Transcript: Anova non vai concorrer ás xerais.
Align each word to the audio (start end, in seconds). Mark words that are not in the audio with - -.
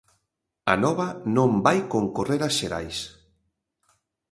Anova 0.75 1.07
non 1.35 1.51
vai 1.65 1.79
concorrer 1.93 2.41
ás 2.47 2.55
xerais. 2.59 2.97